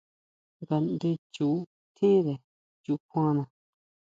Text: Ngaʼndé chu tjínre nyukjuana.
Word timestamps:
Ngaʼndé 0.61 1.09
chu 1.33 1.47
tjínre 1.95 2.33
nyukjuana. 2.81 3.43